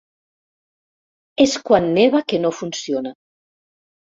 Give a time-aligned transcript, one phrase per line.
[1.45, 3.13] És quan neva que no funciona.